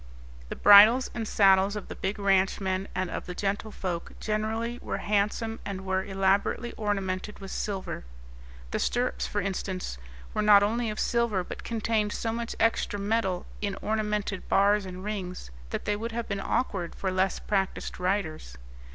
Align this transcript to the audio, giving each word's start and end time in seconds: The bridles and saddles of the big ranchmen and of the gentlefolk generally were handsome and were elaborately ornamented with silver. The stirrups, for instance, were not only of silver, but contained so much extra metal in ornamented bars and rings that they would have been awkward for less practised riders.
The 0.49 0.55
bridles 0.55 1.11
and 1.13 1.27
saddles 1.27 1.75
of 1.75 1.87
the 1.87 1.93
big 1.95 2.17
ranchmen 2.17 2.87
and 2.95 3.11
of 3.11 3.27
the 3.27 3.35
gentlefolk 3.35 4.13
generally 4.19 4.79
were 4.81 4.97
handsome 4.97 5.59
and 5.63 5.85
were 5.85 6.03
elaborately 6.03 6.71
ornamented 6.71 7.37
with 7.37 7.51
silver. 7.51 8.03
The 8.71 8.79
stirrups, 8.79 9.27
for 9.27 9.41
instance, 9.41 9.99
were 10.33 10.41
not 10.41 10.63
only 10.63 10.89
of 10.89 10.99
silver, 10.99 11.43
but 11.43 11.63
contained 11.63 12.13
so 12.13 12.33
much 12.33 12.55
extra 12.59 12.97
metal 12.99 13.45
in 13.61 13.77
ornamented 13.79 14.49
bars 14.49 14.87
and 14.87 15.03
rings 15.03 15.51
that 15.69 15.85
they 15.85 15.95
would 15.95 16.13
have 16.13 16.27
been 16.27 16.41
awkward 16.41 16.95
for 16.95 17.11
less 17.11 17.37
practised 17.37 17.99
riders. 17.99 18.57